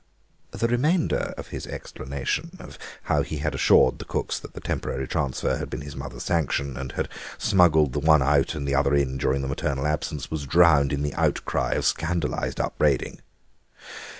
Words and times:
The 0.49 0.67
remainder 0.67 1.35
of 1.37 1.49
his 1.49 1.67
explanation, 1.67 2.57
of 2.59 2.79
how 3.03 3.21
he 3.21 3.37
had 3.37 3.53
assured 3.53 3.99
the 3.99 4.05
cooks 4.05 4.39
that 4.39 4.53
the 4.55 4.59
temporary 4.59 5.07
transfer 5.07 5.57
had 5.57 5.71
his 5.71 5.95
mother's 5.95 6.23
sanction, 6.23 6.75
and 6.75 6.93
had 6.93 7.07
smuggled 7.37 7.93
the 7.93 7.99
one 7.99 8.23
out 8.23 8.55
and 8.55 8.67
the 8.67 8.73
other 8.73 8.95
in 8.95 9.19
during 9.19 9.43
the 9.43 9.47
maternal 9.47 9.85
absence, 9.85 10.31
was 10.31 10.47
drowned 10.47 10.91
in 10.91 11.03
the 11.03 11.13
outcry 11.13 11.73
of 11.73 11.85
scandalised 11.85 12.59
upbraiding. 12.59 13.19